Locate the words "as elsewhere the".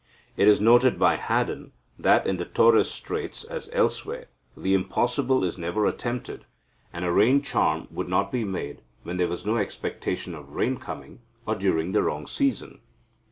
3.43-4.73